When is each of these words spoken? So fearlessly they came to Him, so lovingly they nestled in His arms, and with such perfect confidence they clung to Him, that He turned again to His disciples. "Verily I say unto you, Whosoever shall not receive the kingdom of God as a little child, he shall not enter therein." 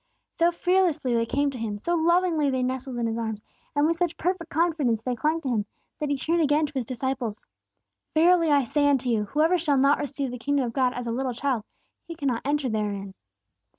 So 0.33 0.51
fearlessly 0.51 1.13
they 1.13 1.27
came 1.27 1.51
to 1.51 1.59
Him, 1.59 1.77
so 1.77 1.93
lovingly 1.93 2.49
they 2.49 2.63
nestled 2.63 2.97
in 2.97 3.05
His 3.05 3.19
arms, 3.19 3.43
and 3.75 3.85
with 3.85 3.97
such 3.97 4.17
perfect 4.17 4.49
confidence 4.49 5.03
they 5.03 5.13
clung 5.15 5.41
to 5.41 5.49
Him, 5.49 5.65
that 5.99 6.09
He 6.09 6.17
turned 6.17 6.41
again 6.41 6.65
to 6.65 6.73
His 6.73 6.85
disciples. 6.85 7.45
"Verily 8.15 8.49
I 8.49 8.63
say 8.63 8.89
unto 8.89 9.09
you, 9.09 9.25
Whosoever 9.25 9.59
shall 9.59 9.77
not 9.77 9.99
receive 9.99 10.31
the 10.31 10.39
kingdom 10.39 10.65
of 10.65 10.73
God 10.73 10.93
as 10.95 11.05
a 11.05 11.11
little 11.11 11.33
child, 11.35 11.65
he 12.07 12.15
shall 12.19 12.29
not 12.29 12.41
enter 12.45 12.67
therein." 12.67 13.13